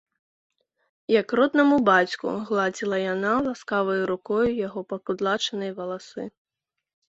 Як 1.21 1.27
роднаму 1.39 1.77
бацьку, 1.89 2.31
гладзіла 2.47 2.97
яна 3.13 3.35
ласкаваю 3.49 4.01
рукою 4.15 4.49
яго 4.67 4.79
пакудлачаныя 4.95 5.71
валасы. 5.79 6.23